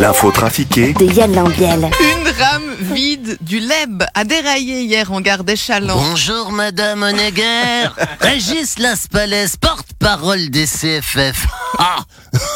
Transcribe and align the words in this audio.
L'info 0.00 0.30
trafiquée 0.30 0.94
de 0.94 1.04
Yann 1.04 1.34
Lambiel. 1.34 1.80
Une 2.00 2.42
rame 2.42 2.74
vide 2.94 3.36
du 3.42 3.60
Leb 3.60 4.02
a 4.14 4.24
déraillé 4.24 4.80
hier 4.80 5.12
en 5.12 5.20
gare 5.20 5.44
d'Échalon. 5.44 5.94
Bonjour 5.94 6.52
Madame 6.52 7.02
Honegger, 7.02 7.90
Régis 8.20 8.78
Laspalès, 8.78 9.58
porte-parole 9.58 10.48
des 10.48 10.64
CFF. 10.64 11.46
Ah, 11.78 11.98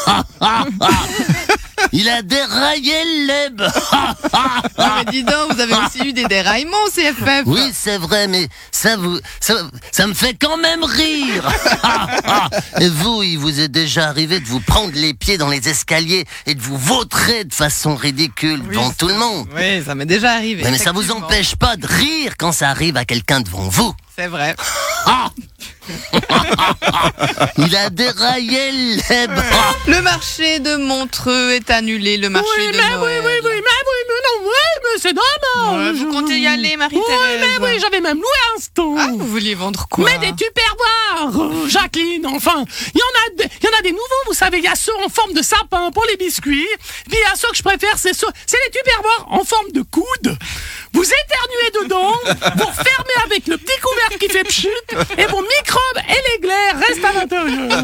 ah, 0.07 0.23
ah, 0.41 0.65
ah. 0.81 0.89
Il 1.97 2.09
a 2.09 2.21
déraillé 2.21 2.91
le 2.91 3.27
leb. 3.27 3.61
Ah, 4.77 4.97
mais 4.97 5.11
dis 5.13 5.23
donc, 5.23 5.53
vous 5.53 5.61
avez 5.61 5.73
aussi 5.75 6.09
eu 6.09 6.11
des 6.11 6.25
déraillements 6.25 6.75
au 6.85 6.89
CFF. 6.89 7.43
Oui, 7.45 7.71
c'est 7.73 7.97
vrai, 7.97 8.27
mais 8.27 8.49
ça 8.69 8.97
vous, 8.97 9.17
ça, 9.39 9.53
ça 9.93 10.05
me 10.05 10.13
fait 10.13 10.33
quand 10.33 10.57
même 10.57 10.83
rire. 10.83 11.49
Et 12.81 12.89
vous, 12.89 13.23
il 13.23 13.37
vous 13.37 13.61
est 13.61 13.69
déjà 13.69 14.09
arrivé 14.09 14.41
de 14.41 14.45
vous 14.45 14.59
prendre 14.59 14.91
les 14.93 15.13
pieds 15.13 15.37
dans 15.37 15.47
les 15.47 15.69
escaliers 15.69 16.25
et 16.45 16.53
de 16.53 16.61
vous 16.61 16.77
vautrer 16.77 17.45
de 17.45 17.53
façon 17.53 17.95
ridicule 17.95 18.61
Oui, 18.67 18.75
devant 18.75 18.91
tout 18.91 19.07
le 19.07 19.15
monde. 19.15 19.47
Oui, 19.55 19.81
ça 19.85 19.95
m'est 19.95 20.05
déjà 20.05 20.33
arrivé. 20.33 20.63
Mais, 20.63 20.71
mais 20.71 20.77
ça 20.77 20.91
vous 20.91 21.11
empêche 21.11 21.55
pas 21.55 21.77
de 21.77 21.87
rire 21.87 22.33
quand 22.37 22.51
ça 22.51 22.69
arrive 22.71 22.97
à 22.97 23.05
quelqu'un 23.05 23.39
devant 23.39 23.69
vous. 23.69 23.93
C'est 24.17 24.27
vrai. 24.27 24.53
Il 27.57 27.75
a 27.75 27.89
déraillé 27.89 28.71
le 28.71 28.95
leb. 28.95 29.31
Le 29.87 30.01
marché 30.01 30.59
de 30.59 30.75
Montreux 30.77 31.51
est 31.51 31.69
annulé, 31.69 32.17
le 32.17 32.29
marché 32.29 32.47
Oui, 32.57 32.71
de 32.71 32.77
mais 32.77 32.89
Noël. 32.95 33.21
oui, 33.23 33.25
oui, 33.25 33.39
oui, 33.43 33.61
mais 33.63 33.81
oui, 33.87 33.99
mais 34.07 34.21
non, 34.25 34.43
oui, 34.43 34.81
mais 34.83 34.99
c'est 35.01 35.13
dommage. 35.13 35.85
Ouais, 35.85 35.91
vous 35.99 36.11
comptez 36.11 36.39
y 36.39 36.47
aller, 36.47 36.69
Oui, 36.71 36.77
Marie-Thérèse 36.77 37.39
mais 37.39 37.65
oui, 37.65 37.79
j'avais 37.79 38.01
même 38.01 38.17
loué 38.17 38.25
un 38.55 38.61
stand. 38.61 38.97
Ah, 38.99 39.07
vous 39.11 39.27
vouliez 39.27 39.55
vendre 39.55 39.87
quoi 39.89 40.05
mais 40.09 40.17
des 40.19 40.33
tupperwares, 40.35 41.41
euh, 41.41 41.67
Jacqueline, 41.69 42.25
enfin. 42.27 42.63
Il 42.93 42.99
y 42.99 43.01
en 43.01 43.19
a, 43.21 43.29
des- 43.43 43.53
il 43.61 43.65
y 43.65 43.69
en 43.73 43.77
a 43.79 43.81
des 43.81 43.91
nouveaux, 43.91 44.23
vous 44.27 44.33
savez, 44.33 44.57
il 44.57 44.63
y 44.63 44.67
a 44.67 44.75
ceux 44.75 44.95
en 45.05 45.09
forme 45.09 45.33
de 45.33 45.41
sapin 45.41 45.91
pour 45.91 46.05
les 46.09 46.17
biscuits. 46.17 46.67
Puis 47.09 47.17
il 47.17 47.19
y 47.19 47.23
a 47.31 47.35
ceux 47.35 47.47
que 47.49 47.57
je 47.57 47.63
préfère, 47.63 47.97
c'est 47.97 48.13
ceux, 48.13 48.27
c'est 48.45 48.57
les 48.65 48.71
tupperwares 48.71 49.27
en 49.31 49.43
forme 49.43 49.71
de 49.71 49.81
coude. 49.81 50.37
Vous 50.93 51.03
éternuez 51.03 51.83
dedans, 51.83 52.13
vous 52.55 52.65
refermez 52.65 53.15
avec 53.25 53.47
le 53.47 53.57
petit 53.57 53.79
couvercle 53.81 54.17
qui 54.17 54.29
fait 54.29 54.43
pchut, 54.43 54.69
et 55.17 55.25
vos 55.25 55.41
microbes 55.41 56.03
et 56.09 56.31
les 56.31 56.39
glaires 56.41 56.79
restent 56.87 57.03
à 57.03 57.11
l'intérieur. 57.13 57.83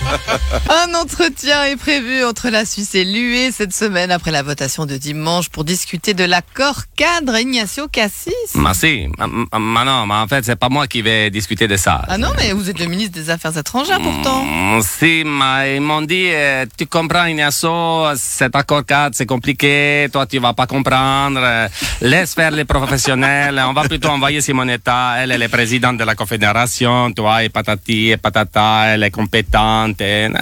Un 0.86 0.94
entretien 0.94 1.64
est 1.64 1.76
prévu 1.76 2.24
entre 2.24 2.48
la 2.50 2.64
Suisse 2.64 2.94
et 2.94 3.04
l'UE 3.04 3.50
cette 3.52 3.74
semaine 3.74 4.10
après 4.10 4.30
la 4.30 4.42
votation 4.42 4.86
de 4.86 4.96
dimanche 4.96 5.48
pour 5.48 5.64
discuter 5.64 6.14
de 6.14 6.24
l'accord 6.24 6.82
cadre 6.96 7.36
Ignacio 7.38 7.88
Cassis. 7.88 8.32
Ma 8.54 8.74
si, 8.74 9.08
ma, 9.18 9.26
ma- 9.26 9.58
ma 9.58 9.84
non, 9.84 10.06
mais 10.06 10.14
en 10.14 10.26
fait, 10.28 10.44
c'est 10.44 10.56
pas 10.56 10.68
moi 10.68 10.86
qui 10.86 11.02
vais 11.02 11.30
discuter 11.30 11.66
de 11.68 11.76
ça. 11.76 12.02
Ah 12.08 12.18
non, 12.18 12.28
mais 12.36 12.52
vous 12.52 12.68
êtes 12.70 12.78
le 12.78 12.86
ministre 12.86 13.12
des 13.14 13.30
Affaires 13.30 13.56
étrangères 13.56 14.00
pourtant. 14.00 14.44
Mm, 14.44 14.80
Si, 14.82 15.22
mais 15.24 15.76
ils 15.76 15.80
m'ont 15.80 16.02
dit, 16.02 16.28
euh, 16.30 16.66
tu 16.78 16.86
comprends 16.86 17.24
Ignacio, 17.26 18.06
cet 18.16 18.54
accord 18.56 18.84
cadre, 18.84 19.14
c'est 19.16 19.26
compliqué, 19.26 20.08
toi 20.12 20.26
tu 20.26 20.38
vas 20.38 20.52
pas 20.54 20.66
comprendre, 20.66 21.40
euh, 21.42 21.68
laisse 22.00 22.34
faire 22.34 22.50
les 22.50 22.64
professionnels, 22.64 23.62
on 23.66 23.72
va 23.72 23.82
plutôt 23.82 24.08
envoyer 24.08 24.40
Simonetta, 24.40 25.16
elle, 25.18 25.32
elle 25.32 25.42
est 25.42 25.48
présidente 25.48 25.96
de 25.98 26.04
la 26.04 26.14
confédération, 26.14 27.12
toi, 27.12 27.42
et 27.44 27.48
patati 27.48 28.10
et 28.10 28.16
patata, 28.16 28.86
elle 28.88 29.02
est 29.02 29.10
compétente, 29.10 29.85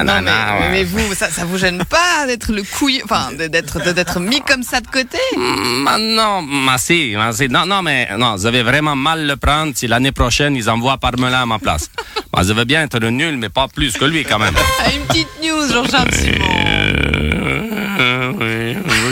Non, 0.04 0.20
mais, 0.60 0.70
mais 0.70 0.84
vous, 0.84 1.14
ça, 1.14 1.28
ça 1.30 1.44
vous 1.44 1.58
gêne 1.58 1.84
pas 1.84 2.26
d'être 2.26 2.52
le 2.52 2.62
couille, 2.62 3.00
enfin, 3.04 3.30
d'être, 3.32 3.92
d'être 3.92 4.20
mis 4.20 4.40
comme 4.40 4.62
ça 4.62 4.80
de 4.80 4.86
côté? 4.86 5.18
Ma 5.36 5.98
non, 5.98 6.42
ma 6.42 6.78
si, 6.78 7.14
ma 7.16 7.32
si. 7.32 7.48
Non, 7.48 7.66
non, 7.66 7.82
mais 7.82 8.08
non, 8.16 8.36
vous 8.36 8.46
avez 8.46 8.62
vraiment 8.62 8.96
mal 8.96 9.26
le 9.26 9.36
prendre 9.36 9.72
si 9.74 9.86
l'année 9.86 10.12
prochaine 10.12 10.56
ils 10.56 10.68
envoient 10.70 10.98
Parmelin 10.98 11.42
à 11.42 11.46
ma 11.46 11.58
place. 11.58 11.90
Moi, 12.32 12.42
je 12.42 12.52
veux 12.52 12.64
bien 12.64 12.82
être 12.82 12.98
nul, 13.00 13.36
mais 13.36 13.48
pas 13.48 13.68
plus 13.68 13.92
que 13.92 14.04
lui 14.04 14.24
quand 14.24 14.38
même. 14.38 14.54
Ah, 14.80 14.90
Une 14.94 15.02
petite 15.06 15.28
news, 15.42 15.72
Jean-Charles 15.72 16.12
Simon. 16.12 16.44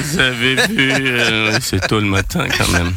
Vous 0.02 0.18
avez 0.18 0.54
vu, 0.66 0.92
euh, 0.92 1.58
c'est 1.60 1.86
tôt 1.86 2.00
le 2.00 2.06
matin 2.06 2.46
quand 2.48 2.68
même. 2.68 2.92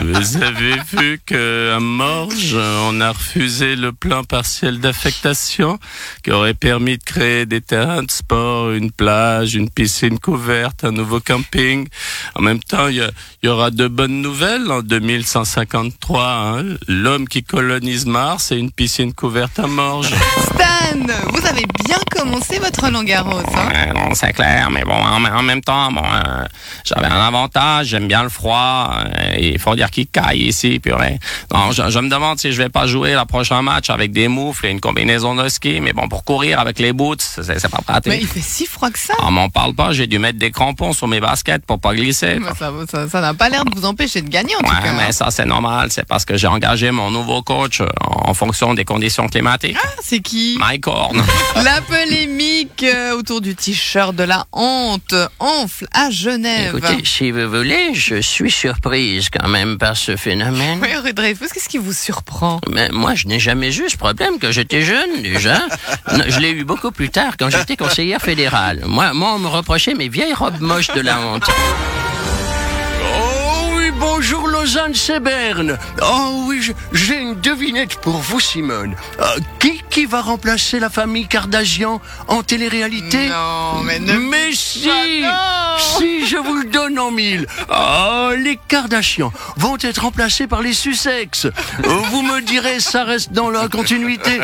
Vous 0.00 0.36
avez 0.42 0.74
vu 0.92 1.20
qu'à 1.24 1.78
Morges, 1.80 2.56
on 2.56 3.00
a 3.00 3.12
refusé 3.12 3.76
le 3.76 3.92
plan 3.92 4.24
partiel 4.24 4.80
d'affectation 4.80 5.78
qui 6.24 6.30
aurait 6.32 6.54
permis 6.54 6.98
de 6.98 7.04
créer 7.04 7.46
des 7.46 7.60
terrains 7.60 8.02
de 8.02 8.10
sport, 8.10 8.47
une 8.74 8.90
plage, 8.90 9.54
une 9.54 9.70
piscine 9.70 10.18
couverte, 10.18 10.84
un 10.84 10.92
nouveau 10.92 11.20
camping. 11.20 11.86
En 12.34 12.42
même 12.42 12.60
temps, 12.60 12.88
il 12.88 13.08
y, 13.42 13.48
aura 13.48 13.70
de 13.70 13.88
bonnes 13.88 14.20
nouvelles 14.22 14.70
en 14.70 14.82
2153. 14.82 16.22
hein. 16.22 16.64
L'homme 16.88 17.28
qui 17.28 17.42
colonise 17.42 18.06
Mars 18.06 18.52
et 18.52 18.56
une 18.56 18.70
piscine 18.70 19.12
couverte 19.12 19.58
à 19.58 19.66
Morges. 19.66 20.12
Stan, 20.42 20.98
vous 21.32 21.46
avez 21.46 21.64
bien 21.84 21.98
commencé 22.10 22.58
votre 22.58 22.80
Roland 22.80 23.04
Garros, 23.04 23.38
hein 23.38 23.68
Ouais, 23.68 23.92
non, 23.92 24.14
c'est 24.14 24.32
clair, 24.32 24.70
mais 24.70 24.84
bon, 24.84 24.94
en, 24.94 25.24
en 25.24 25.42
même 25.42 25.60
temps, 25.60 25.92
bon, 25.92 26.02
euh, 26.04 26.44
j'avais 26.84 27.06
un 27.06 27.20
avantage, 27.26 27.88
j'aime 27.88 28.08
bien 28.08 28.22
le 28.22 28.28
froid, 28.28 28.94
euh, 28.98 29.36
il 29.38 29.58
faut 29.58 29.74
dire 29.74 29.90
qu'il 29.90 30.06
caille 30.06 30.40
ici, 30.48 30.78
purée. 30.78 31.18
Non, 31.52 31.72
je, 31.72 31.90
je 31.90 31.98
me 31.98 32.08
demande 32.08 32.38
si 32.38 32.52
je 32.52 32.62
vais 32.62 32.68
pas 32.68 32.86
jouer 32.86 33.14
le 33.14 33.24
prochain 33.24 33.62
match 33.62 33.90
avec 33.90 34.12
des 34.12 34.28
moufles 34.28 34.66
et 34.66 34.70
une 34.70 34.80
combinaison 34.80 35.34
de 35.34 35.48
ski, 35.48 35.80
mais 35.80 35.92
bon, 35.92 36.08
pour 36.08 36.24
courir 36.24 36.60
avec 36.60 36.78
les 36.78 36.92
boots, 36.92 37.20
c'est 37.20 37.58
c'est 37.58 37.68
pas 37.68 37.82
pratique. 37.82 38.12
Mais 38.12 38.20
il 38.20 38.26
fait 38.26 38.40
si 38.58 38.66
froid 38.66 38.90
que 38.90 38.98
ça. 38.98 39.14
On 39.22 39.30
m'en 39.30 39.48
parle 39.50 39.72
pas, 39.74 39.92
j'ai 39.92 40.06
dû 40.08 40.18
mettre 40.18 40.38
des 40.38 40.50
crampons 40.50 40.92
sur 40.92 41.06
mes 41.06 41.20
baskets 41.20 41.64
pour 41.64 41.78
pas 41.80 41.94
glisser. 41.94 42.38
Ça 42.58 42.72
ça- 42.90 43.08
ça 43.08 43.20
n'a 43.20 43.34
pas 43.34 43.48
l'air 43.48 43.64
de 43.64 43.70
vous 43.74 43.84
empêcher 43.84 44.20
de 44.22 44.28
gagner 44.28 44.54
en 44.56 44.60
tout 44.60 44.82
cas. 44.82 44.92
mais 44.96 45.12
ça 45.12 45.30
c'est 45.30 45.44
normal, 45.44 45.88
c'est 45.92 46.06
parce 46.06 46.24
que 46.24 46.36
j'ai 46.36 46.48
engagé 46.48 46.90
mon 46.90 47.10
nouveau 47.10 47.42
coach 47.42 47.80
euh, 47.80 47.86
en 48.04 48.34
fonction 48.34 48.74
des 48.74 48.84
conditions 48.84 49.28
climatiques. 49.28 49.76
Ah, 49.82 49.88
c'est 50.02 50.20
qui? 50.20 50.56
Mike 50.58 50.86
Horn. 50.88 51.22
La 51.64 51.80
polémique 51.82 52.82
euh, 52.82 53.16
autour 53.16 53.40
du 53.40 53.54
t-shirt 53.54 54.14
de 54.16 54.24
la 54.24 54.46
honte 54.52 55.14
enfle 55.38 55.86
à 55.92 56.10
Genève. 56.10 56.74
Écoutez, 56.76 57.04
si 57.04 57.30
vous 57.30 57.48
voulez, 57.48 57.94
je 57.94 58.20
suis 58.20 58.50
surprise 58.50 59.28
quand 59.30 59.48
même 59.48 59.78
par 59.78 59.96
ce 59.96 60.16
phénomène. 60.16 60.80
Oui, 60.82 60.88
Rue 61.04 61.12
Dreyfus, 61.12 61.46
qu'est-ce 61.54 61.68
qui 61.68 61.78
vous 61.78 61.92
surprend? 61.92 62.60
Mais 62.68 62.88
moi, 62.90 63.14
je 63.14 63.26
n'ai 63.28 63.38
jamais 63.38 63.68
eu 63.76 63.88
ce 63.88 63.96
problème 63.96 64.34
quand 64.40 64.50
j'étais 64.50 64.82
jeune, 64.82 65.22
déjà. 65.22 65.60
Je 66.28 66.40
l'ai 66.40 66.50
eu 66.50 66.64
beaucoup 66.64 66.90
plus 66.90 67.10
tard, 67.10 67.36
quand 67.38 67.50
j'étais 67.50 67.76
conseillère 67.76 68.20
fédérale. 68.20 68.47
Moi, 68.86 69.12
moi, 69.12 69.34
on 69.34 69.38
me 69.38 69.48
reprochait 69.48 69.94
mes 69.94 70.08
vieilles 70.08 70.34
robes 70.34 70.60
moches 70.60 70.94
de 70.94 71.00
la 71.00 71.18
honte. 71.20 71.48
Bonjour 73.98 74.46
Lausanne, 74.46 74.94
c'est 74.94 75.18
Berne. 75.18 75.76
Oh 76.02 76.44
oui, 76.46 76.72
j'ai 76.92 77.18
une 77.20 77.40
devinette 77.40 77.96
pour 77.96 78.18
vous, 78.18 78.38
Simone. 78.38 78.94
Euh, 79.18 79.24
qui, 79.58 79.82
qui 79.90 80.06
va 80.06 80.20
remplacer 80.20 80.78
la 80.78 80.88
famille 80.88 81.26
Kardashian 81.26 82.00
en 82.28 82.42
télé-réalité? 82.44 83.28
Non, 83.28 83.82
mais 83.82 83.98
ne... 83.98 84.12
Mais 84.18 84.52
si 84.52 84.88
Ah 85.24 85.76
Si, 85.78 86.26
je 86.26 86.36
vous 86.36 86.54
le 86.58 86.68
donne 86.68 86.98
en 86.98 87.10
mille 87.10 87.46
Oh, 87.70 88.30
les 88.36 88.58
Kardashians 88.68 89.32
vont 89.56 89.76
être 89.80 90.02
remplacés 90.02 90.46
par 90.46 90.62
les 90.62 90.74
Sussex 90.74 91.48
Vous 91.82 92.22
me 92.22 92.40
direz, 92.40 92.78
ça 92.78 93.02
reste 93.04 93.32
dans 93.32 93.50
la 93.50 93.68
continuité 93.68 94.38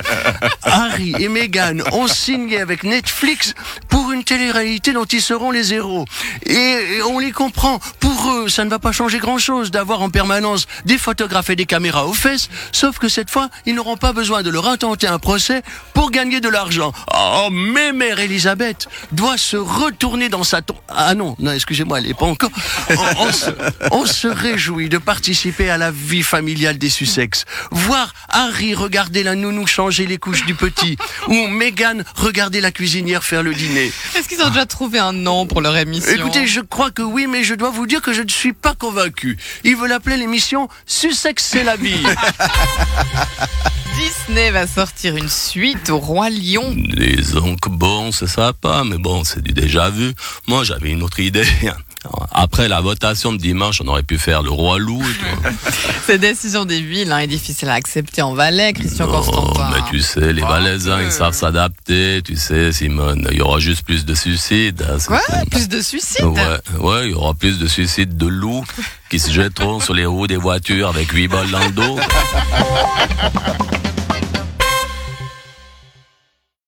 Harry 0.63 1.15
et 1.19 1.29
Meghan 1.29 1.79
ont 1.93 2.09
signé 2.09 2.61
avec 2.61 2.83
Netflix 2.83 3.55
pour 3.89 4.11
une 4.11 4.25
télé-réalité 4.25 4.93
dont 4.93 5.05
ils 5.05 5.23
seront 5.23 5.53
les 5.53 5.75
héros. 5.75 6.07
Et, 6.47 6.55
et 6.55 7.03
on 7.03 7.21
les 7.21 7.33
comprend. 7.33 7.79
Pour 8.01 8.33
eux, 8.33 8.49
ça 8.49 8.65
ne 8.65 8.71
va 8.71 8.79
pas 8.81 8.91
changer 8.91 9.19
grand-chose 9.19 9.44
d'avoir 9.71 10.01
en 10.01 10.09
permanence 10.09 10.67
des 10.87 10.97
photographes 10.97 11.51
et 11.51 11.57
des 11.57 11.67
caméras 11.67 12.07
aux 12.07 12.15
fesses, 12.15 12.49
sauf 12.73 12.99
que 12.99 13.09
cette 13.09 13.31
fois, 13.31 13.51
ils 13.67 13.75
n'auront 13.75 13.99
pas 13.99 14.15
besoin 14.15 14.43
de 14.43 14.49
leur 14.49 14.67
intenter 14.69 15.07
un 15.07 15.19
procès 15.19 15.63
pour 15.93 16.11
gagner 16.11 16.41
de 16.41 16.49
l'argent. 16.49 16.93
Oh, 17.15 17.49
mais 17.51 17.93
mère 17.93 18.21
Elisabeth 18.21 18.89
doit 19.13 19.37
se 19.37 19.59
retourner 19.59 20.31
dans 20.31 20.45
sa 20.45 20.63
tombe. 20.63 20.79
Ah 20.89 21.15
non, 21.15 21.37
non, 21.39 21.53
excusez-moi, 21.53 21.99
elle 21.99 22.07
n'est 22.07 22.15
pas 22.15 22.25
encore. 22.25 22.51
On, 22.89 23.27
on 23.27 23.33
se, 23.33 23.51
on 23.91 24.07
se 24.07 24.29
réjouit 24.29 24.89
de 24.89 24.99
participer 24.99 25.69
à 25.69 25.77
la 25.77 25.91
vie 25.91 26.23
familiale 26.23 26.79
des 26.79 26.89
Sussex. 26.89 27.45
Voir 27.71 28.15
Harry 28.31 28.75
regarder 28.75 29.23
la 29.23 29.35
nounou 29.35 29.67
changer 29.67 30.07
les 30.07 30.17
couches 30.19 30.47
du 30.47 30.55
petit, 30.55 30.97
ou 31.29 31.49
Meghan 31.49 31.99
regarder 32.15 32.63
la 32.63 32.73
cuisinière 32.73 33.25
faire 33.25 33.43
le 33.43 33.53
dîner. 33.53 33.93
Est-ce 34.17 34.27
qu'ils 34.27 34.41
ont 34.43 34.49
déjà 34.49 34.65
trouvé 34.65 34.99
un 34.99 35.13
nom 35.13 35.47
pour 35.47 35.61
leur 35.61 35.77
émission? 35.77 36.13
Écoutez, 36.13 36.47
je 36.47 36.61
crois 36.61 36.91
que 36.91 37.03
oui, 37.03 37.27
mais 37.27 37.45
je 37.45 37.55
dois 37.55 37.71
vous 37.71 37.87
dire 37.87 38.01
que 38.01 38.13
je 38.13 38.23
ne 38.23 38.29
suis 38.29 38.53
pas 38.53 38.75
convaincu. 38.75 39.34
Ils 39.65 39.77
veulent 39.77 39.93
appeler 39.93 40.17
l'émission 40.17 40.69
Sussex 40.87 41.45
c'est 41.45 41.65
la 41.65 41.77
vie. 41.77 42.03
Disney 43.97 44.51
va 44.51 44.67
sortir 44.67 45.17
une 45.17 45.29
suite 45.29 45.89
au 45.91 45.99
Roi 45.99 46.29
Lion. 46.29 46.75
Disons 46.75 47.55
que 47.57 47.69
bon, 47.69 48.11
c'est 48.11 48.27
sympa, 48.27 48.83
mais 48.85 48.99
bon, 48.99 49.23
c'est 49.23 49.41
du 49.41 49.53
déjà 49.53 49.89
vu. 49.89 50.13
Moi, 50.49 50.65
j'avais 50.65 50.91
une 50.91 51.03
autre 51.03 51.21
idée. 51.21 51.47
Après 52.33 52.69
la 52.69 52.81
votation 52.81 53.33
de 53.33 53.39
dimanche, 53.39 53.81
on 53.83 53.89
aurait 53.89 54.03
pu 54.03 54.19
faire 54.19 54.43
le 54.43 54.51
roi 54.51 54.79
loup. 54.79 55.01
et 55.03 55.05
tout. 55.15 55.57
Cette 56.07 56.21
décision 56.21 56.65
des 56.65 56.81
villes 56.81 57.11
hein, 57.13 57.19
est 57.19 57.27
difficile 57.27 57.69
à 57.69 57.75
accepter 57.75 58.23
en 58.23 58.35
Valais, 58.35 58.73
Christian 58.73 59.07
Oh, 59.09 59.13
Constantin. 59.13 59.71
mais 59.73 59.81
tu 59.91 60.01
sais, 60.01 60.33
les 60.33 60.43
Ah, 60.43 60.49
Valaisans, 60.49 60.99
ils 61.01 61.11
savent 61.13 61.33
s'adapter. 61.35 62.21
Tu 62.23 62.37
sais, 62.37 62.73
Simone, 62.73 63.27
il 63.31 63.39
y 63.39 63.41
aura 63.41 63.59
juste 63.59 63.85
plus 63.85 64.05
de 64.05 64.15
suicides. 64.15 64.85
hein, 64.89 64.99
Quoi. 65.07 65.21
Plus 65.51 65.69
de 65.69 65.81
suicides 65.81 66.25
Ouais, 66.25 66.59
ouais, 66.81 67.07
il 67.09 67.11
y 67.13 67.15
aura 67.15 67.35
plus 67.35 67.59
de 67.59 67.67
suicides 67.67 68.17
de 68.17 68.27
loups 68.27 68.65
qui 69.11 69.19
se 69.19 69.31
jetteront 69.33 69.81
sur 69.81 69.95
les 69.95 70.07
roues 70.07 70.27
des 70.27 70.37
voitures 70.37 70.89
avec 70.89 71.11
huit 71.13 71.29
balles 71.29 71.51
dans 71.51 71.65
le 71.65 71.71
dos. 71.71 71.99